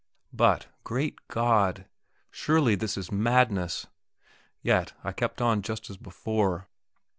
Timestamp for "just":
5.61-5.91